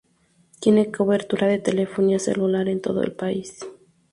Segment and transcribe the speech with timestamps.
[0.59, 3.59] Tiene cobertura de telefonía celular en todo el país.